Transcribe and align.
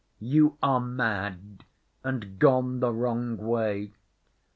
"You 0.23 0.57
are 0.63 0.79
mad, 0.79 1.63
and 2.03 2.39
gone 2.39 2.79
the 2.79 2.91
wrong 2.91 3.37
way. 3.37 3.93